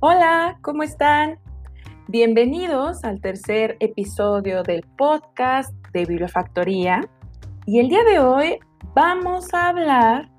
Hola, 0.00 0.58
¿cómo 0.62 0.84
están? 0.84 1.40
Bienvenidos 2.06 3.02
al 3.02 3.20
tercer 3.20 3.76
episodio 3.80 4.62
del 4.62 4.84
podcast 4.96 5.74
de 5.92 6.04
Bibliofactoría. 6.04 7.00
Y 7.66 7.80
el 7.80 7.88
día 7.88 8.04
de 8.04 8.20
hoy 8.20 8.60
vamos 8.94 9.52
a 9.52 9.70
hablar 9.70 10.30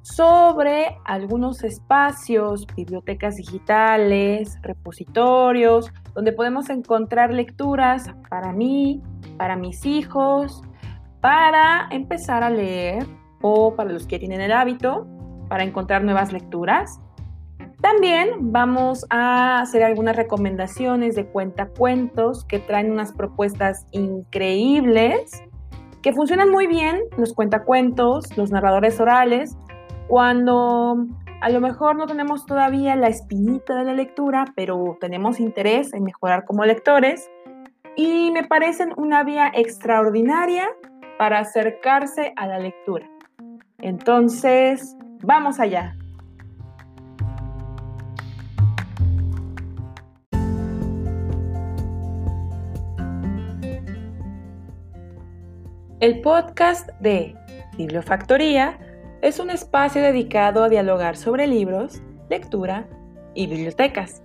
sobre 0.00 0.96
algunos 1.04 1.64
espacios, 1.64 2.66
bibliotecas 2.74 3.36
digitales, 3.36 4.56
repositorios, 4.62 5.92
donde 6.14 6.32
podemos 6.32 6.70
encontrar 6.70 7.30
lecturas 7.30 8.10
para 8.30 8.54
mí, 8.54 9.02
para 9.36 9.56
mis 9.56 9.84
hijos, 9.84 10.62
para 11.20 11.88
empezar 11.90 12.42
a 12.42 12.48
leer 12.48 13.04
o 13.42 13.76
para 13.76 13.92
los 13.92 14.06
que 14.06 14.18
tienen 14.18 14.40
el 14.40 14.52
hábito, 14.52 15.06
para 15.50 15.62
encontrar 15.62 16.02
nuevas 16.04 16.32
lecturas. 16.32 17.02
También 17.80 18.52
vamos 18.52 19.06
a 19.08 19.60
hacer 19.60 19.84
algunas 19.84 20.16
recomendaciones 20.16 21.14
de 21.14 21.26
cuentacuentos 21.26 22.44
que 22.44 22.58
traen 22.58 22.90
unas 22.90 23.12
propuestas 23.12 23.86
increíbles 23.92 25.42
que 26.02 26.12
funcionan 26.12 26.50
muy 26.50 26.66
bien 26.66 27.00
los 27.16 27.34
cuentacuentos, 27.34 28.36
los 28.36 28.50
narradores 28.50 29.00
orales, 29.00 29.56
cuando 30.08 31.06
a 31.40 31.50
lo 31.50 31.60
mejor 31.60 31.96
no 31.96 32.06
tenemos 32.06 32.46
todavía 32.46 32.96
la 32.96 33.08
espinita 33.08 33.76
de 33.76 33.84
la 33.84 33.94
lectura, 33.94 34.44
pero 34.56 34.96
tenemos 35.00 35.38
interés 35.38 35.92
en 35.92 36.02
mejorar 36.02 36.44
como 36.44 36.64
lectores 36.64 37.30
y 37.96 38.30
me 38.32 38.44
parecen 38.44 38.92
una 38.96 39.22
vía 39.22 39.50
extraordinaria 39.54 40.68
para 41.18 41.40
acercarse 41.40 42.32
a 42.36 42.46
la 42.46 42.58
lectura. 42.58 43.08
Entonces, 43.78 44.96
vamos 45.22 45.60
allá. 45.60 45.94
El 56.00 56.20
podcast 56.20 56.90
de 57.00 57.34
Bibliofactoría 57.76 58.78
es 59.20 59.40
un 59.40 59.50
espacio 59.50 60.00
dedicado 60.00 60.62
a 60.62 60.68
dialogar 60.68 61.16
sobre 61.16 61.48
libros, 61.48 62.00
lectura 62.30 62.86
y 63.34 63.48
bibliotecas. 63.48 64.22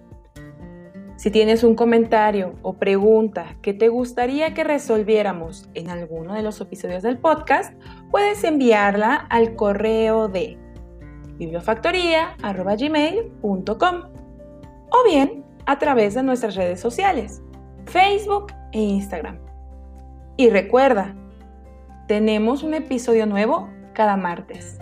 Si 1.15 1.31
tienes 1.31 1.63
un 1.63 1.73
comentario 1.73 2.53
o 2.61 2.73
pregunta 2.73 3.55
que 3.63 3.73
te 3.73 3.88
gustaría 3.88 4.53
que 4.53 4.63
resolviéramos 4.63 5.67
en 5.73 5.89
alguno 5.89 6.35
de 6.35 6.43
los 6.43 6.61
episodios 6.61 7.02
del 7.02 7.17
podcast, 7.17 7.73
puedes 8.11 8.43
enviarla 8.43 9.15
al 9.15 9.55
correo 9.55 10.27
de 10.27 10.59
bibliofactoría.gmail.com 11.39 13.95
o 14.91 15.03
bien 15.08 15.43
a 15.65 15.80
través 15.80 16.13
de 16.13 16.21
nuestras 16.21 16.55
redes 16.55 16.80
sociales, 16.80 17.41
Facebook 17.87 18.53
e 18.73 18.80
Instagram. 18.80 19.39
Y 20.37 20.52
recuerda, 20.52 21.15
tenemos 22.07 22.63
un 22.63 22.73
episodio 22.73 23.25
nuevo 23.25 23.69
cada 23.93 24.17
martes. 24.17 24.79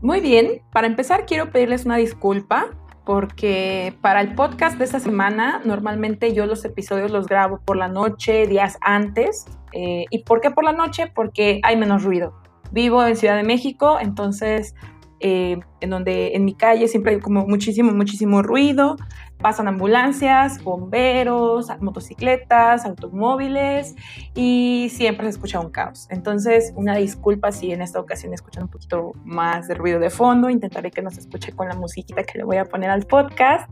Muy 0.00 0.20
bien, 0.20 0.62
para 0.72 0.86
empezar 0.86 1.26
quiero 1.26 1.50
pedirles 1.50 1.84
una 1.84 1.96
disculpa 1.96 2.70
porque 3.04 3.96
para 4.00 4.20
el 4.20 4.34
podcast 4.34 4.78
de 4.78 4.84
esta 4.84 5.00
semana 5.00 5.60
normalmente 5.64 6.32
yo 6.32 6.46
los 6.46 6.64
episodios 6.64 7.10
los 7.10 7.26
grabo 7.26 7.60
por 7.64 7.76
la 7.76 7.88
noche, 7.88 8.46
días 8.46 8.78
antes. 8.80 9.46
Eh, 9.72 10.04
¿Y 10.10 10.24
por 10.24 10.40
qué 10.40 10.50
por 10.50 10.64
la 10.64 10.72
noche? 10.72 11.10
Porque 11.14 11.60
hay 11.62 11.76
menos 11.76 12.04
ruido. 12.04 12.47
Vivo 12.70 13.04
en 13.04 13.16
Ciudad 13.16 13.36
de 13.36 13.42
México, 13.42 13.98
entonces 14.00 14.74
eh, 15.20 15.58
en 15.80 15.90
donde 15.90 16.36
en 16.36 16.44
mi 16.44 16.54
calle 16.54 16.86
siempre 16.86 17.14
hay 17.14 17.20
como 17.20 17.44
muchísimo, 17.46 17.92
muchísimo 17.92 18.42
ruido. 18.42 18.96
Pasan 19.38 19.68
ambulancias, 19.68 20.62
bomberos, 20.62 21.68
motocicletas, 21.80 22.84
automóviles 22.84 23.94
y 24.34 24.88
siempre 24.92 25.26
se 25.26 25.30
escucha 25.30 25.60
un 25.60 25.70
caos. 25.70 26.06
Entonces, 26.10 26.72
una 26.76 26.96
disculpa 26.96 27.52
si 27.52 27.72
en 27.72 27.82
esta 27.82 28.00
ocasión 28.00 28.32
escuchan 28.32 28.64
un 28.64 28.68
poquito 28.68 29.12
más 29.24 29.68
de 29.68 29.74
ruido 29.74 30.00
de 30.00 30.10
fondo. 30.10 30.50
Intentaré 30.50 30.90
que 30.90 31.02
no 31.02 31.10
se 31.10 31.20
escuche 31.20 31.52
con 31.52 31.68
la 31.68 31.74
musiquita 31.74 32.22
que 32.22 32.38
le 32.38 32.44
voy 32.44 32.56
a 32.56 32.64
poner 32.64 32.90
al 32.90 33.06
podcast. 33.06 33.68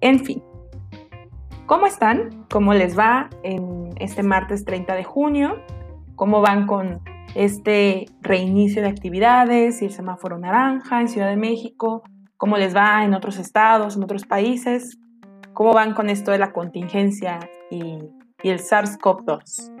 En 0.00 0.24
fin, 0.24 0.42
¿cómo 1.66 1.86
están? 1.86 2.46
¿Cómo 2.50 2.74
les 2.74 2.98
va 2.98 3.30
en 3.44 3.90
este 3.98 4.22
martes 4.24 4.64
30 4.64 4.94
de 4.94 5.04
junio? 5.04 5.60
Cómo 6.22 6.40
van 6.40 6.68
con 6.68 7.00
este 7.34 8.06
reinicio 8.20 8.80
de 8.80 8.86
actividades 8.86 9.82
y 9.82 9.86
el 9.86 9.90
semáforo 9.90 10.38
naranja 10.38 11.00
en 11.00 11.08
Ciudad 11.08 11.28
de 11.28 11.36
México, 11.36 12.04
cómo 12.36 12.58
les 12.58 12.76
va 12.76 13.04
en 13.04 13.12
otros 13.12 13.38
estados, 13.38 13.96
en 13.96 14.04
otros 14.04 14.24
países, 14.24 15.00
cómo 15.52 15.72
van 15.74 15.94
con 15.94 16.08
esto 16.08 16.30
de 16.30 16.38
la 16.38 16.52
contingencia 16.52 17.40
y, 17.72 17.98
y 18.40 18.50
el 18.50 18.60
SARS-CoV-2. 18.60 19.72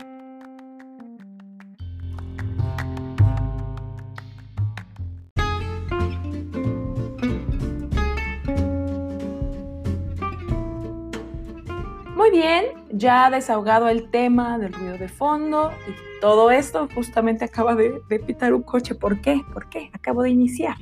Muy 12.16 12.30
bien, 12.32 12.81
ya 12.92 13.30
desahogado 13.30 13.88
el 13.88 14.10
tema 14.10 14.58
del 14.58 14.72
ruido 14.72 14.98
de 14.98 15.08
fondo 15.08 15.72
y 15.88 16.20
todo 16.20 16.50
esto, 16.50 16.88
justamente 16.94 17.44
acaba 17.44 17.74
de, 17.74 18.00
pitar 18.24 18.54
un 18.54 18.62
coche. 18.62 18.94
¿Por 18.94 19.20
qué? 19.20 19.40
¿Por 19.52 19.68
qué? 19.68 19.90
Acabo 19.92 20.22
de 20.22 20.30
iniciar. 20.30 20.76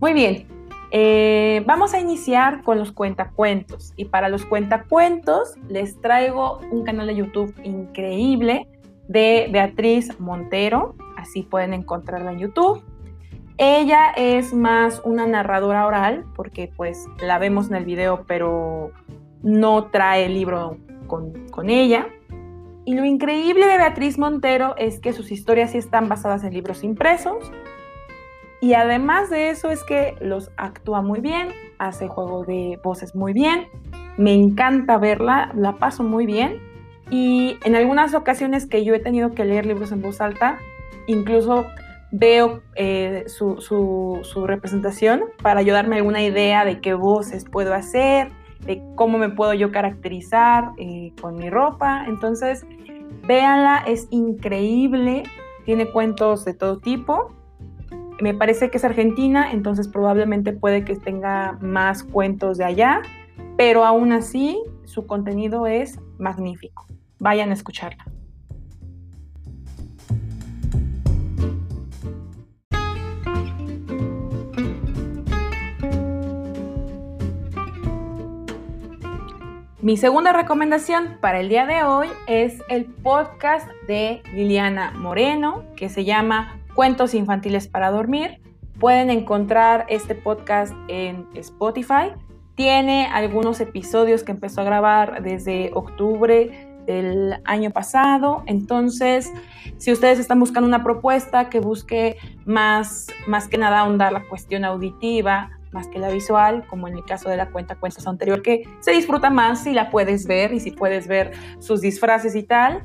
Muy 0.00 0.12
bien, 0.12 0.46
eh, 0.90 1.62
vamos 1.66 1.94
a 1.94 2.00
iniciar 2.00 2.62
con 2.62 2.78
los 2.78 2.90
cuentacuentos. 2.90 3.92
Y 3.96 4.06
para 4.06 4.28
los 4.28 4.44
cuentacuentos 4.44 5.54
les 5.68 6.00
traigo 6.00 6.60
un 6.70 6.84
canal 6.84 7.06
de 7.06 7.16
YouTube 7.16 7.54
increíble 7.62 8.66
de 9.08 9.48
Beatriz 9.52 10.18
Montero. 10.18 10.96
Así 11.16 11.42
pueden 11.42 11.74
encontrarla 11.74 12.32
en 12.32 12.38
YouTube. 12.38 12.82
Ella 13.58 14.10
es 14.16 14.52
más 14.52 15.00
una 15.04 15.26
narradora 15.26 15.86
oral, 15.86 16.26
porque 16.34 16.70
pues 16.76 17.06
la 17.20 17.38
vemos 17.38 17.68
en 17.68 17.76
el 17.76 17.84
video, 17.84 18.24
pero 18.26 18.90
no 19.42 19.84
trae 19.86 20.26
el 20.26 20.34
libro 20.34 20.76
con, 21.06 21.68
ella. 21.68 22.08
Y 22.84 22.94
lo 22.94 23.04
increíble 23.04 23.66
de 23.66 23.78
Beatriz 23.78 24.18
Montero 24.18 24.74
es 24.76 25.00
que 25.00 25.12
sus 25.12 25.32
historias 25.32 25.72
sí 25.72 25.78
están 25.78 26.08
basadas 26.08 26.44
en 26.44 26.54
libros 26.54 26.84
impresos. 26.84 27.50
Y 28.60 28.74
además 28.74 29.28
de 29.30 29.50
eso 29.50 29.70
es 29.70 29.82
que 29.84 30.14
los 30.20 30.50
actúa 30.56 31.02
muy 31.02 31.20
bien, 31.20 31.48
hace 31.78 32.08
juego 32.08 32.44
de 32.44 32.78
voces 32.82 33.14
muy 33.14 33.32
bien. 33.32 33.68
Me 34.16 34.32
encanta 34.32 34.98
verla, 34.98 35.52
la 35.54 35.76
paso 35.78 36.02
muy 36.02 36.26
bien. 36.26 36.60
Y 37.10 37.58
en 37.64 37.76
algunas 37.76 38.14
ocasiones 38.14 38.66
que 38.66 38.84
yo 38.84 38.94
he 38.94 38.98
tenido 38.98 39.32
que 39.32 39.44
leer 39.44 39.66
libros 39.66 39.92
en 39.92 40.00
voz 40.02 40.20
alta, 40.20 40.58
incluso 41.06 41.66
veo 42.10 42.62
eh, 42.74 43.24
su, 43.26 43.60
su, 43.60 44.46
representación 44.46 45.24
para 45.42 45.60
ayudarme 45.60 45.96
alguna 45.96 46.22
idea 46.22 46.64
de 46.64 46.80
qué 46.80 46.94
voces 46.94 47.44
puedo 47.44 47.74
hacer, 47.74 48.30
de 48.66 48.82
cómo 48.94 49.18
me 49.18 49.28
puedo 49.28 49.54
yo 49.54 49.70
caracterizar 49.70 50.72
eh, 50.76 51.12
con 51.20 51.36
mi 51.36 51.50
ropa. 51.50 52.04
Entonces, 52.06 52.66
véanla, 53.26 53.84
es 53.86 54.08
increíble, 54.10 55.24
tiene 55.64 55.90
cuentos 55.90 56.44
de 56.44 56.54
todo 56.54 56.78
tipo. 56.78 57.32
Me 58.20 58.34
parece 58.34 58.70
que 58.70 58.78
es 58.78 58.84
argentina, 58.84 59.52
entonces 59.52 59.88
probablemente 59.88 60.52
puede 60.52 60.84
que 60.84 60.96
tenga 60.96 61.58
más 61.60 62.02
cuentos 62.02 62.56
de 62.56 62.64
allá, 62.64 63.02
pero 63.56 63.84
aún 63.84 64.12
así 64.12 64.62
su 64.84 65.06
contenido 65.06 65.66
es 65.66 66.00
magnífico. 66.18 66.86
Vayan 67.18 67.50
a 67.50 67.54
escucharla. 67.54 68.15
Mi 79.82 79.98
segunda 79.98 80.32
recomendación 80.32 81.18
para 81.20 81.38
el 81.38 81.50
día 81.50 81.66
de 81.66 81.82
hoy 81.82 82.08
es 82.26 82.62
el 82.70 82.86
podcast 82.86 83.68
de 83.86 84.22
Liliana 84.32 84.92
Moreno, 84.92 85.64
que 85.76 85.90
se 85.90 86.06
llama 86.06 86.58
Cuentos 86.74 87.12
Infantiles 87.12 87.68
para 87.68 87.90
Dormir. 87.90 88.40
Pueden 88.80 89.10
encontrar 89.10 89.84
este 89.90 90.14
podcast 90.14 90.72
en 90.88 91.26
Spotify. 91.34 92.12
Tiene 92.54 93.06
algunos 93.06 93.60
episodios 93.60 94.22
que 94.22 94.32
empezó 94.32 94.62
a 94.62 94.64
grabar 94.64 95.22
desde 95.22 95.70
octubre 95.74 96.70
del 96.86 97.34
año 97.44 97.70
pasado. 97.70 98.44
Entonces, 98.46 99.30
si 99.76 99.92
ustedes 99.92 100.18
están 100.18 100.40
buscando 100.40 100.66
una 100.66 100.82
propuesta 100.82 101.50
que 101.50 101.60
busque 101.60 102.16
más, 102.46 103.08
más 103.26 103.46
que 103.46 103.58
nada 103.58 103.80
ahondar 103.80 104.10
la 104.10 104.26
cuestión 104.26 104.64
auditiva, 104.64 105.50
más 105.76 105.88
que 105.88 105.98
la 105.98 106.08
visual, 106.08 106.66
como 106.68 106.88
en 106.88 106.94
el 106.94 107.04
caso 107.04 107.28
de 107.28 107.36
la 107.36 107.50
cuenta 107.50 107.76
cuentas 107.76 108.06
anterior, 108.06 108.40
que 108.40 108.64
se 108.80 108.92
disfruta 108.92 109.28
más 109.28 109.62
si 109.62 109.74
la 109.74 109.90
puedes 109.90 110.26
ver 110.26 110.54
y 110.54 110.60
si 110.60 110.70
puedes 110.70 111.06
ver 111.06 111.32
sus 111.58 111.82
disfraces 111.82 112.34
y 112.34 112.42
tal. 112.42 112.82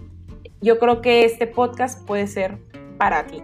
Yo 0.59 0.77
creo 0.77 1.01
que 1.01 1.23
este 1.23 1.47
podcast 1.47 2.05
puede 2.05 2.27
ser 2.27 2.57
para 2.97 3.25
ti. 3.25 3.41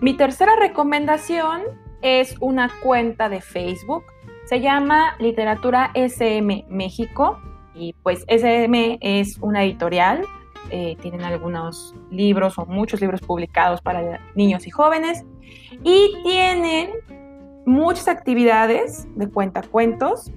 Mi 0.00 0.16
tercera 0.16 0.56
recomendación 0.56 1.62
es 2.00 2.36
una 2.40 2.70
cuenta 2.82 3.28
de 3.28 3.42
Facebook. 3.42 4.04
Se 4.46 4.60
llama 4.60 5.16
Literatura 5.18 5.90
SM 5.94 6.64
México 6.68 7.38
y 7.74 7.94
pues 8.02 8.24
SM 8.28 8.98
es 9.00 9.38
una 9.38 9.64
editorial. 9.64 10.24
Eh, 10.70 10.96
tienen 11.02 11.22
algunos 11.22 11.94
libros 12.10 12.58
o 12.58 12.64
muchos 12.64 13.00
libros 13.00 13.20
publicados 13.20 13.82
para 13.82 14.20
niños 14.34 14.66
y 14.66 14.70
jóvenes 14.70 15.24
y 15.82 16.14
tienen 16.22 16.90
muchas 17.66 18.08
actividades 18.08 19.06
de 19.14 19.28
cuentacuentos 19.28 20.32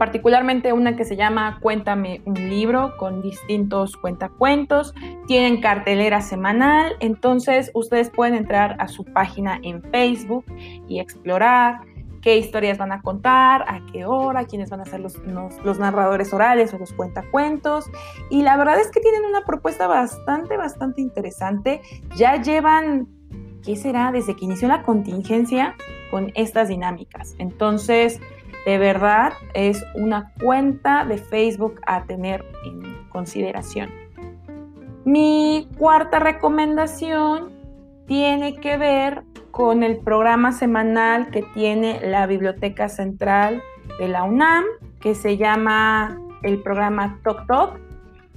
particularmente 0.00 0.72
una 0.72 0.96
que 0.96 1.04
se 1.04 1.14
llama 1.14 1.58
Cuéntame 1.60 2.22
un 2.24 2.48
libro 2.48 2.96
con 2.96 3.20
distintos 3.20 3.98
cuentacuentos. 3.98 4.94
Tienen 5.26 5.60
cartelera 5.60 6.22
semanal, 6.22 6.96
entonces 7.00 7.70
ustedes 7.74 8.08
pueden 8.08 8.34
entrar 8.34 8.76
a 8.78 8.88
su 8.88 9.04
página 9.04 9.60
en 9.62 9.82
Facebook 9.82 10.46
y 10.88 11.00
explorar 11.00 11.80
qué 12.20 12.36
historias 12.36 12.78
van 12.78 12.92
a 12.92 13.02
contar, 13.02 13.62
a 13.62 13.80
qué 13.92 14.04
hora, 14.04 14.44
quiénes 14.44 14.70
van 14.70 14.80
a 14.80 14.84
ser 14.84 15.00
los, 15.00 15.16
los, 15.64 15.78
narradores 15.78 16.32
orales 16.32 16.72
o 16.74 16.78
los 16.78 16.92
cuentacuentos. 16.92 17.90
Y 18.28 18.42
la 18.42 18.56
verdad 18.56 18.78
es 18.80 18.90
que 18.90 19.00
tienen 19.00 19.24
una 19.24 19.44
propuesta 19.44 19.86
bastante, 19.86 20.56
bastante 20.56 21.00
interesante. 21.00 21.80
Ya 22.16 22.40
llevan, 22.40 23.08
¿qué 23.64 23.76
será? 23.76 24.12
Desde 24.12 24.36
que 24.36 24.44
inició 24.44 24.68
la 24.68 24.82
contingencia 24.82 25.76
con 26.10 26.32
estas 26.34 26.68
dinámicas. 26.68 27.34
Entonces, 27.38 28.20
de 28.66 28.78
verdad 28.78 29.32
es 29.54 29.82
una 29.94 30.32
cuenta 30.42 31.04
de 31.04 31.18
Facebook 31.18 31.80
a 31.86 32.04
tener 32.04 32.44
en 32.64 33.08
consideración. 33.08 33.90
Mi 35.04 35.68
cuarta 35.78 36.18
recomendación 36.18 37.52
tiene 38.06 38.56
que 38.56 38.76
ver 38.76 39.22
con 39.50 39.82
el 39.82 39.98
programa 39.98 40.52
semanal 40.52 41.30
que 41.30 41.42
tiene 41.54 42.00
la 42.02 42.26
Biblioteca 42.26 42.88
Central 42.88 43.62
de 43.98 44.08
la 44.08 44.24
UNAM, 44.24 44.64
que 45.00 45.14
se 45.14 45.36
llama 45.36 46.18
el 46.42 46.62
programa 46.62 47.18
Tok 47.24 47.46
Tok. 47.46 47.78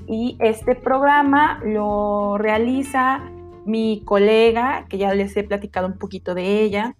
Y 0.07 0.37
este 0.39 0.75
programa 0.75 1.59
lo 1.63 2.37
realiza 2.37 3.21
mi 3.65 4.01
colega, 4.05 4.85
que 4.89 4.97
ya 4.97 5.13
les 5.13 5.35
he 5.37 5.43
platicado 5.43 5.87
un 5.87 5.97
poquito 5.97 6.35
de 6.35 6.61
ella, 6.61 6.95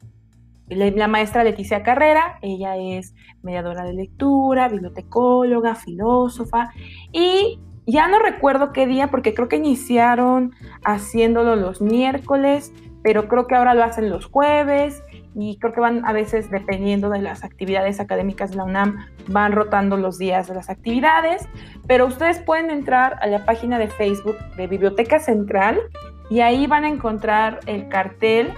la 0.70 1.08
maestra 1.08 1.44
Leticia 1.44 1.84
Carrera, 1.84 2.40
ella 2.42 2.78
es 2.78 3.14
mediadora 3.42 3.84
de 3.84 3.94
lectura, 3.94 4.70
bibliotecóloga, 4.70 5.76
filósofa 5.76 6.72
y 7.12 7.60
ya 7.86 8.08
no 8.08 8.20
recuerdo 8.20 8.72
qué 8.72 8.88
día 8.88 9.10
porque 9.12 9.34
creo 9.34 9.50
que 9.50 9.58
iniciaron 9.58 10.54
haciéndolo 10.84 11.56
los 11.56 11.82
miércoles, 11.82 12.72
pero 13.04 13.28
creo 13.28 13.46
que 13.48 13.56
ahora 13.56 13.74
lo 13.74 13.84
hacen 13.84 14.10
los 14.10 14.26
jueves 14.26 15.04
y 15.36 15.58
creo 15.58 15.74
que 15.74 15.82
van 15.82 16.06
a 16.06 16.14
veces 16.14 16.50
dependiendo 16.50 17.10
de 17.10 17.20
las 17.20 17.44
actividades 17.44 18.00
académicas 18.00 18.52
de 18.52 18.58
la 18.58 18.64
UNAM, 18.64 19.06
van 19.28 19.52
rotando 19.52 19.98
los 19.98 20.18
días 20.18 20.48
de 20.48 20.56
las 20.56 20.70
actividades, 20.70 21.48
pero 21.86 22.06
ustedes 22.06 22.40
pueden 22.40 22.72
entrar 22.72 23.18
a 23.22 23.28
la 23.28 23.46
página 23.46 23.78
de 23.78 23.88
Facebook 23.88 24.38
de 24.56 24.68
Biblioteca 24.68 25.20
Central 25.20 25.80
y 26.30 26.40
ahí 26.40 26.66
van 26.66 26.86
a 26.86 26.88
encontrar 26.88 27.60
el 27.66 27.90
cartel 27.90 28.54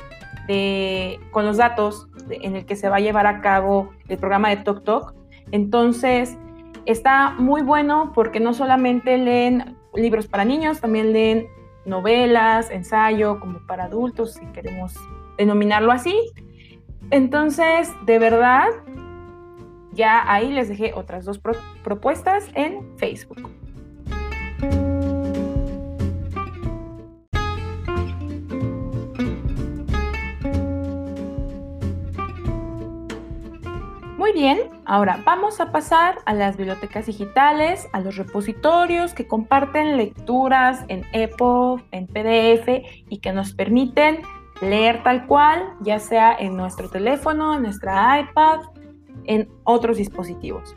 con 1.32 1.46
los 1.46 1.58
datos 1.58 2.08
en 2.30 2.56
el 2.56 2.66
que 2.66 2.76
se 2.76 2.88
va 2.88 2.98
a 2.98 3.00
llevar 3.00 3.26
a 3.26 3.42
cabo 3.42 3.90
el 4.08 4.20
programa 4.20 4.50
de 4.50 4.58
Tok 4.58 4.84
Tok. 4.84 5.16
Entonces, 5.52 6.38
está 6.86 7.32
muy 7.32 7.64
bueno 7.64 8.12
porque 8.14 8.40
no 8.40 8.54
solamente 8.54 9.18
leen 9.18 9.76
libros 9.96 10.28
para 10.28 10.46
niños, 10.46 10.82
también 10.82 11.14
leen 11.14 11.48
novelas, 11.86 12.70
ensayo, 12.72 13.40
como 13.40 13.60
para 13.66 13.86
adultos, 13.86 14.34
si 14.34 14.46
queremos 14.48 14.94
denominarlo 15.38 15.92
así. 15.92 16.16
Entonces, 17.12 17.92
de 18.06 18.20
verdad, 18.20 18.68
ya 19.92 20.32
ahí 20.32 20.52
les 20.52 20.70
dejé 20.70 20.94
otras 20.94 21.26
dos 21.26 21.40
propuestas 21.84 22.50
en 22.54 22.98
Facebook. 22.98 23.50
Bien, 34.36 34.60
ahora 34.84 35.22
vamos 35.24 35.62
a 35.62 35.72
pasar 35.72 36.18
a 36.26 36.34
las 36.34 36.58
bibliotecas 36.58 37.06
digitales, 37.06 37.88
a 37.94 38.02
los 38.02 38.18
repositorios 38.18 39.14
que 39.14 39.30
comparten 39.30 39.96
lecturas 39.96 40.84
en 40.90 41.06
EPUB, 41.14 41.82
en 41.92 42.06
PDF 42.06 42.86
y 43.10 43.20
que 43.20 43.32
nos 43.32 43.54
permiten 43.54 44.20
leer 44.62 45.04
tal 45.04 45.26
cual, 45.26 45.64
ya 45.80 46.00
sea 46.00 46.36
en 46.38 46.58
nuestro 46.58 46.90
teléfono, 46.90 47.56
en 47.56 47.62
nuestra 47.62 48.20
iPad, 48.20 48.60
en 49.24 49.48
otros 49.64 49.96
dispositivos. 49.96 50.76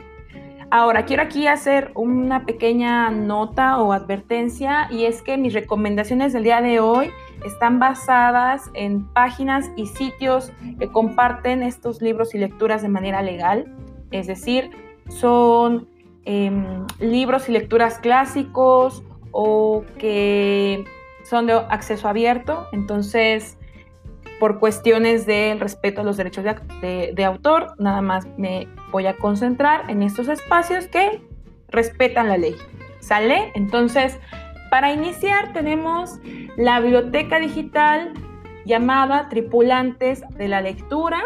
Ahora, 0.71 1.03
quiero 1.03 1.23
aquí 1.23 1.47
hacer 1.47 1.91
una 1.95 2.45
pequeña 2.45 3.09
nota 3.09 3.81
o 3.81 3.91
advertencia 3.91 4.87
y 4.89 5.03
es 5.03 5.21
que 5.21 5.35
mis 5.37 5.53
recomendaciones 5.53 6.31
del 6.31 6.45
día 6.45 6.61
de 6.61 6.79
hoy 6.79 7.11
están 7.45 7.79
basadas 7.79 8.69
en 8.73 9.05
páginas 9.13 9.71
y 9.75 9.85
sitios 9.87 10.51
que 10.79 10.91
comparten 10.91 11.63
estos 11.63 12.01
libros 12.01 12.35
y 12.35 12.37
lecturas 12.37 12.81
de 12.81 12.89
manera 12.89 13.21
legal, 13.21 13.73
es 14.11 14.27
decir, 14.27 14.71
son 15.09 15.87
em, 16.25 16.85
libros 16.99 17.49
y 17.49 17.51
lecturas 17.51 17.99
clásicos 17.99 19.03
o 19.31 19.83
que 19.97 20.83
son 21.23 21.47
de 21.47 21.53
acceso 21.53 22.07
abierto, 22.07 22.67
entonces 22.71 23.57
por 24.39 24.59
cuestiones 24.59 25.25
del 25.25 25.59
respeto 25.59 26.01
a 26.01 26.03
los 26.03 26.17
derechos 26.17 26.45
de, 26.81 27.25
autor, 27.25 27.73
nada 27.77 28.01
más 28.01 28.25
me 28.37 28.67
voy 28.91 29.05
a 29.05 29.17
concentrar 29.17 29.89
en 29.89 30.01
estos 30.01 30.29
espacios 30.29 30.87
que 30.87 31.21
respetan 31.67 32.29
la 32.29 32.37
ley. 32.37 32.55
¿Sale? 33.01 33.51
Entonces, 33.53 34.17
para 34.69 34.93
iniciar 34.93 35.53
tenemos 35.53 36.19
la 36.57 36.79
biblioteca 36.79 37.39
digital 37.39 38.13
llamada 38.65 39.29
Tripulantes 39.29 40.21
de 40.37 40.47
la 40.47 40.61
Lectura. 40.61 41.19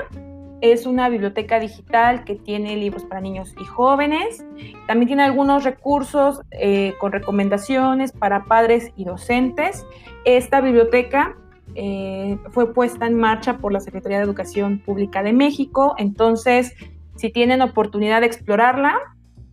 Es 0.61 0.85
una 0.85 1.09
biblioteca 1.09 1.59
digital 1.59 2.23
que 2.23 2.35
tiene 2.35 2.77
libros 2.77 3.03
para 3.03 3.19
niños 3.19 3.53
y 3.59 3.65
jóvenes. 3.65 4.45
También 4.87 5.07
tiene 5.07 5.23
algunos 5.23 5.65
recursos 5.65 6.41
eh, 6.51 6.93
con 6.99 7.11
recomendaciones 7.11 8.13
para 8.13 8.45
padres 8.45 8.91
y 8.95 9.03
docentes. 9.03 9.85
Esta 10.23 10.61
biblioteca 10.61 11.35
eh, 11.75 12.37
fue 12.51 12.73
puesta 12.73 13.07
en 13.07 13.15
marcha 13.15 13.57
por 13.57 13.73
la 13.73 13.81
Secretaría 13.81 14.19
de 14.19 14.23
Educación 14.23 14.79
Pública 14.79 15.21
de 15.21 15.33
México. 15.33 15.95
Entonces, 15.97 16.73
si 17.17 17.29
tienen 17.29 17.61
oportunidad 17.61 18.21
de 18.21 18.27
explorarla, 18.27 18.95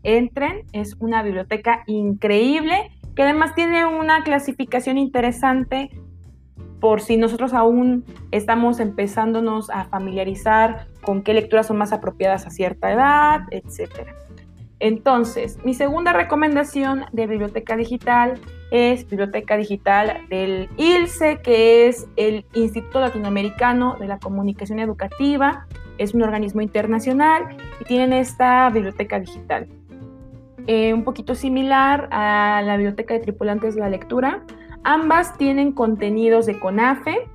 entren. 0.05 0.65
Es 0.73 0.97
una 1.01 1.25
biblioteca 1.25 1.83
increíble 1.89 2.93
que 3.15 3.23
además 3.23 3.55
tiene 3.55 3.85
una 3.87 4.23
clasificación 4.23 4.99
interesante 4.99 5.91
por 6.81 7.03
si 7.03 7.17
nosotros 7.17 7.53
aún 7.53 8.05
estamos 8.31 8.81
empezándonos 8.81 9.71
a 9.71 9.85
familiarizar 9.85 10.87
con 11.03 11.23
qué 11.23 11.35
lecturas 11.35 11.67
son 11.67 11.77
más 11.77 11.93
apropiadas 11.93 12.47
a 12.47 12.51
cierta 12.51 12.91
edad, 12.91 13.43
etc. 13.51 14.09
Entonces, 14.81 15.59
mi 15.63 15.75
segunda 15.75 16.15
recomendación 16.15 17.05
de 17.13 17.27
biblioteca 17.27 17.77
digital 17.77 18.41
es 18.71 19.07
biblioteca 19.07 19.57
digital 19.59 20.27
del 20.31 20.71
ILSE, 20.79 21.41
que 21.43 21.89
es 21.89 22.07
el 22.17 22.47
Instituto 22.55 23.01
Latinoamericano 23.01 23.97
de 24.01 24.07
la 24.07 24.19
Comunicación 24.19 24.79
Educativa. 24.79 25.67
Es 25.99 26.15
un 26.15 26.23
organismo 26.23 26.63
internacional 26.63 27.57
y 27.81 27.85
tienen 27.85 28.15
esta 28.15 28.71
biblioteca 28.71 29.21
digital. 29.21 29.69
Eh, 30.73 30.95
un 30.95 31.03
poquito 31.03 31.35
similar 31.35 32.09
a 32.13 32.63
la 32.65 32.77
Biblioteca 32.77 33.13
de 33.13 33.19
Tripulantes 33.19 33.75
de 33.75 33.81
la 33.81 33.89
Lectura. 33.89 34.45
Ambas 34.85 35.37
tienen 35.37 35.73
contenidos 35.73 36.47
de 36.47 36.61
CONAFE, 36.61 37.29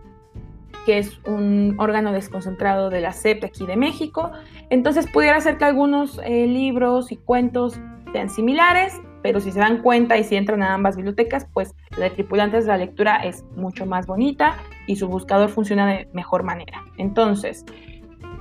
que 0.86 1.00
es 1.00 1.20
un 1.26 1.76
órgano 1.78 2.14
desconcentrado 2.14 2.90
de 2.90 3.02
la 3.02 3.12
CEP 3.12 3.44
aquí 3.44 3.66
de 3.66 3.76
México. 3.76 4.32
Entonces 4.70 5.12
pudiera 5.12 5.42
ser 5.42 5.58
que 5.58 5.66
algunos 5.66 6.18
eh, 6.24 6.48
libros 6.48 7.12
y 7.12 7.18
cuentos 7.18 7.78
sean 8.14 8.30
similares, 8.30 9.02
pero 9.22 9.42
si 9.42 9.52
se 9.52 9.60
dan 9.60 9.82
cuenta 9.82 10.18
y 10.18 10.24
si 10.24 10.38
entran 10.38 10.64
a 10.64 10.74
ambas 10.74 10.96
bibliotecas, 10.96 11.46
pues 11.52 11.76
la 11.98 12.06
de 12.06 12.12
Tripulantes 12.12 12.64
de 12.64 12.72
la 12.72 12.78
Lectura 12.78 13.18
es 13.18 13.44
mucho 13.58 13.86
más 13.86 14.08
bonita 14.08 14.56
y 14.88 14.96
su 14.96 15.10
buscador 15.10 15.50
funciona 15.50 15.86
de 15.88 16.08
mejor 16.14 16.44
manera. 16.44 16.86
Entonces, 16.98 17.66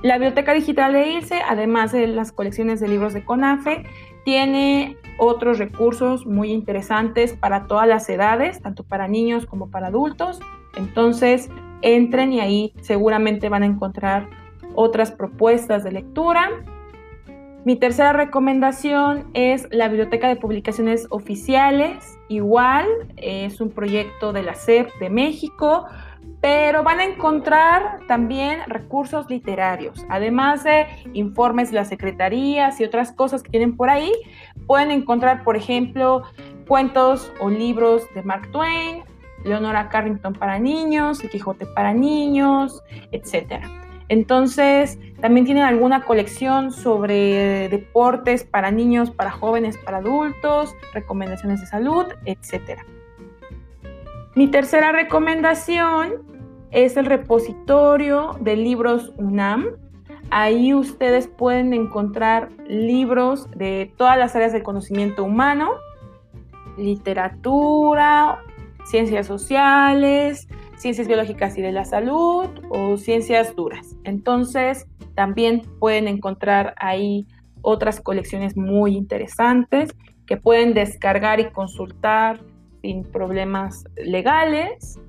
la 0.01 0.15
biblioteca 0.15 0.53
digital 0.53 0.93
de 0.93 1.07
ILSE, 1.07 1.41
además 1.47 1.91
de 1.91 2.07
las 2.07 2.31
colecciones 2.31 2.79
de 2.79 2.87
libros 2.87 3.13
de 3.13 3.23
CONAFE, 3.23 3.85
tiene 4.23 4.97
otros 5.17 5.59
recursos 5.59 6.25
muy 6.25 6.51
interesantes 6.51 7.33
para 7.33 7.67
todas 7.67 7.87
las 7.87 8.09
edades, 8.09 8.61
tanto 8.61 8.83
para 8.83 9.07
niños 9.07 9.45
como 9.45 9.69
para 9.69 9.87
adultos. 9.87 10.39
Entonces, 10.75 11.49
entren 11.81 12.33
y 12.33 12.39
ahí 12.39 12.73
seguramente 12.81 13.49
van 13.49 13.63
a 13.63 13.67
encontrar 13.67 14.27
otras 14.73 15.11
propuestas 15.11 15.83
de 15.83 15.91
lectura. 15.91 16.49
Mi 17.63 17.75
tercera 17.75 18.13
recomendación 18.13 19.29
es 19.33 19.67
la 19.71 19.87
Biblioteca 19.87 20.27
de 20.27 20.35
Publicaciones 20.35 21.07
Oficiales. 21.09 22.19
Igual, 22.27 22.85
es 23.17 23.59
un 23.59 23.71
proyecto 23.71 24.33
de 24.33 24.43
la 24.43 24.53
SEP 24.53 24.89
de 24.99 25.09
México, 25.09 25.85
pero 26.41 26.83
van 26.83 26.99
a 26.99 27.05
encontrar 27.05 28.01
también 28.07 28.59
recursos 28.67 29.29
literarios. 29.29 30.05
Además 30.09 30.63
de 30.63 30.85
informes 31.13 31.71
de 31.71 31.75
las 31.77 31.89
secretarías 31.89 32.79
y 32.79 32.83
otras 32.83 33.11
cosas 33.11 33.41
que 33.41 33.49
tienen 33.49 33.75
por 33.75 33.89
ahí, 33.89 34.11
pueden 34.67 34.91
encontrar, 34.91 35.43
por 35.43 35.55
ejemplo, 35.55 36.23
cuentos 36.67 37.31
o 37.39 37.49
libros 37.49 38.03
de 38.13 38.21
Mark 38.21 38.51
Twain, 38.51 39.03
Leonora 39.43 39.89
Carrington 39.89 40.33
para 40.33 40.59
niños, 40.59 41.23
El 41.23 41.29
Quijote 41.29 41.65
para 41.65 41.93
niños, 41.93 42.83
etcétera. 43.11 43.67
Entonces, 44.07 44.99
también 45.21 45.45
tienen 45.45 45.63
alguna 45.63 46.03
colección 46.03 46.71
sobre 46.71 47.69
deportes 47.69 48.43
para 48.43 48.69
niños, 48.69 49.09
para 49.09 49.31
jóvenes, 49.31 49.77
para 49.79 49.97
adultos, 49.97 50.75
recomendaciones 50.93 51.61
de 51.61 51.67
salud, 51.67 52.05
etc. 52.25 52.81
Mi 54.35 54.47
tercera 54.49 54.91
recomendación 54.91 56.15
es 56.71 56.97
el 56.97 57.05
repositorio 57.05 58.31
de 58.41 58.57
libros 58.57 59.13
UNAM. 59.15 59.77
Ahí 60.29 60.73
ustedes 60.73 61.29
pueden 61.29 61.73
encontrar 61.73 62.49
libros 62.67 63.49
de 63.51 63.93
todas 63.95 64.17
las 64.17 64.35
áreas 64.35 64.51
del 64.51 64.61
conocimiento 64.61 65.23
humano, 65.23 65.71
literatura, 66.77 68.39
ciencias 68.83 69.25
sociales, 69.25 70.49
ciencias 70.75 71.07
biológicas 71.07 71.57
y 71.57 71.61
de 71.61 71.71
la 71.71 71.85
salud 71.85 72.49
o 72.67 72.97
ciencias 72.97 73.55
duras. 73.55 73.95
Entonces, 74.03 74.85
también 75.13 75.61
pueden 75.79 76.09
encontrar 76.09 76.75
ahí 76.75 77.25
otras 77.61 78.01
colecciones 78.01 78.57
muy 78.57 78.97
interesantes 78.97 79.95
que 80.25 80.35
pueden 80.35 80.73
descargar 80.73 81.39
y 81.39 81.51
consultar 81.51 82.41
sin 82.85 83.03
problemas 83.03 83.87
legales. 83.95 84.99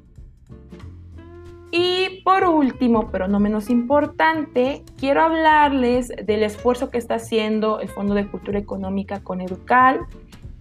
Y 1.70 2.22
por 2.24 2.44
último, 2.44 3.10
pero 3.12 3.28
no 3.28 3.38
menos 3.38 3.68
importante, 3.68 4.82
quiero 4.98 5.20
hablarles 5.20 6.08
del 6.24 6.42
esfuerzo 6.42 6.88
que 6.88 6.96
está 6.96 7.16
haciendo 7.16 7.80
el 7.80 7.90
Fondo 7.90 8.14
de 8.14 8.26
Cultura 8.26 8.58
Económica 8.58 9.20
con 9.20 9.42
Educal, 9.42 10.06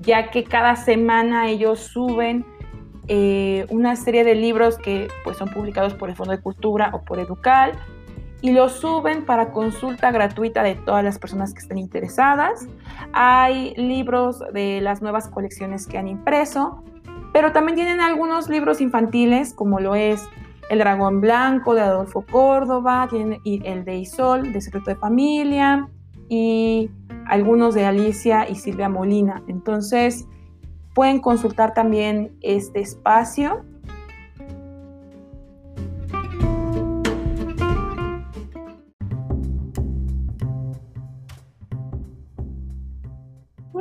ya 0.02 0.30
que 0.30 0.44
cada 0.44 0.76
semana 0.76 1.48
ellos 1.48 1.80
suben 1.80 2.44
eh, 3.08 3.66
una 3.70 3.96
serie 3.96 4.26
de 4.26 4.36
libros 4.36 4.78
que 4.78 5.08
pues, 5.24 5.38
son 5.38 5.48
publicados 5.48 5.94
por 5.94 6.10
el 6.10 6.18
Fondo 6.18 6.34
de 6.34 6.42
Cultura 6.42 6.90
o 6.92 7.02
por 7.02 7.20
Educal 7.20 7.80
y 8.42 8.52
los 8.52 8.74
suben 8.74 9.26
para 9.26 9.52
consulta 9.52 10.12
gratuita 10.12 10.64
de 10.64 10.76
todas 10.76 11.04
las 11.04 11.18
personas 11.18 11.54
que 11.54 11.62
estén 11.62 11.78
interesadas. 11.78 12.68
Hay 13.14 13.74
libros 13.76 14.44
de 14.54 14.82
las 14.82 15.02
nuevas 15.02 15.30
colecciones 15.30 15.88
que 15.88 15.98
han 15.98 16.10
impreso, 16.10 16.84
pero 17.36 17.51
también 17.51 17.75
tienen 17.75 18.00
algunos 18.00 18.48
libros 18.48 18.80
infantiles 18.80 19.54
como 19.54 19.82
lo 19.82 19.94
es 19.94 20.24
El 20.70 20.80
Dragón 20.80 21.20
Blanco 21.20 21.75
de 21.75 21.82
Adolfo 21.82 22.22
Córdoba, 22.22 23.10
tienen 23.10 23.42
el 23.44 23.84
de 23.84 23.98
Isol 23.98 24.54
de 24.54 24.62
Secreto 24.62 24.89
de 24.89 24.96
Familia 24.96 25.89
y 26.30 26.89
algunos 27.27 27.75
de 27.75 27.84
Alicia 27.84 28.50
y 28.50 28.56
Silvia 28.56 28.88
Molina. 28.88 29.44
Entonces, 29.50 30.25
Pueden 30.96 31.20
consultar 31.20 31.74
también 31.74 32.38
este 32.39 32.80
espacio. 32.80 33.65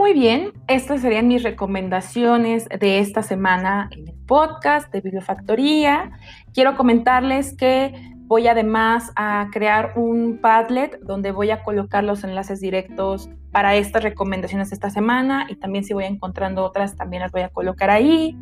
Muy 0.04 0.12
bien, 0.12 0.52
estas 0.68 1.00
serían 1.00 1.28
mis 1.28 1.42
recomendaciones 1.42 2.68
de 2.68 2.98
esta 2.98 3.22
semana 3.22 3.88
en 3.90 4.06
el 4.06 4.14
podcast 4.26 4.92
de 4.92 5.00
Bibliofactoría. 5.00 6.10
Quiero 6.52 6.76
comentarles 6.76 7.56
que 7.56 7.94
voy 8.26 8.46
además 8.46 9.12
a 9.16 9.48
crear 9.50 9.94
un 9.96 10.40
Padlet 10.42 11.00
donde 11.00 11.32
voy 11.32 11.52
a 11.52 11.62
colocar 11.62 12.04
los 12.04 12.22
enlaces 12.22 12.60
directos 12.60 13.30
para 13.50 13.76
estas 13.76 14.02
recomendaciones 14.02 14.72
esta 14.72 14.90
semana 14.90 15.46
y 15.48 15.56
también 15.56 15.84
si 15.84 15.94
voy 15.94 16.04
encontrando 16.04 16.64
otras 16.64 16.96
también 16.96 17.22
las 17.22 17.32
voy 17.32 17.40
a 17.40 17.48
colocar 17.48 17.88
ahí. 17.88 18.36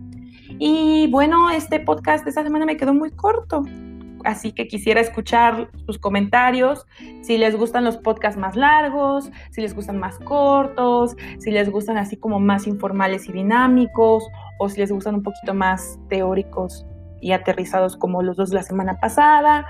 Y 0.59 1.07
bueno, 1.13 1.49
este 1.51 1.79
podcast 1.79 2.25
de 2.25 2.31
esta 2.31 2.43
semana 2.43 2.67
me 2.67 2.77
quedó 2.77 2.93
muy 2.93 3.13
corto, 3.13 3.63
así 4.25 4.53
que 4.53 4.69
quisiera 4.69 5.01
escuchar 5.01 5.71
sus 5.87 5.99
comentarios, 5.99 6.87
si 7.23 7.39
les 7.39 7.57
gustan 7.57 7.85
los 7.85 7.97
podcasts 7.97 8.39
más 8.39 8.57
largos, 8.57 9.31
si 9.51 9.61
les 9.61 9.75
gustan 9.75 9.99
más 9.99 10.19
cortos, 10.21 11.17
si 11.39 11.51
les 11.51 11.71
gustan 11.71 11.99
así 11.99 12.17
como 12.17 12.41
más 12.41 12.67
informales 12.67 13.29
y 13.29 13.33
dinámicos, 13.33 14.25
o 14.59 14.69
si 14.69 14.81
les 14.81 14.93
gustan 14.93 15.17
un 15.17 15.23
poquito 15.23 15.55
más 15.55 15.99
teóricos 16.09 16.87
y 17.21 17.33
aterrizados 17.33 17.97
como 17.97 18.23
los 18.23 18.37
dos 18.37 18.51
de 18.51 18.57
la 18.57 18.63
semana 18.63 18.99
pasada. 19.01 19.67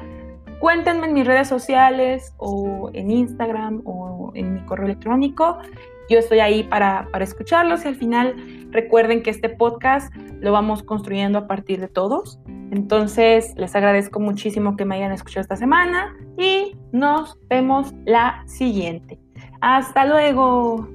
Cuéntenme 0.59 1.07
en 1.07 1.15
mis 1.15 1.27
redes 1.27 1.49
sociales 1.49 2.35
o 2.39 2.91
en 2.93 3.11
Instagram 3.11 3.83
o 3.85 4.33
en 4.35 4.55
mi 4.55 4.61
correo 4.65 4.87
electrónico. 4.87 5.59
Yo 6.09 6.19
estoy 6.19 6.41
ahí 6.41 6.63
para, 6.63 7.09
para 7.11 7.25
escucharlos 7.25 7.85
y 7.85 7.89
al 7.89 7.97
final 7.97 8.37
recuerden 8.71 9.23
que 9.23 9.31
este 9.31 9.49
podcast 9.49 10.15
lo 10.41 10.53
vamos 10.53 10.83
construyendo 10.83 11.39
a 11.39 11.47
partir 11.47 11.81
de 11.81 11.89
todos. 11.89 12.39
Entonces 12.73 13.53
les 13.59 13.77
agradezco 13.77 14.19
muchísimo 14.19 14.77
que 14.79 14.87
me 14.87 14.95
hayan 14.95 15.13
escuchado 15.13 15.43
esta 15.43 15.57
semana 15.57 16.17
y 16.39 16.75
nos 16.91 17.39
vemos 17.51 17.93
la 18.07 18.43
siguiente. 18.47 19.21
Hasta 19.61 20.07
luego. 20.07 20.89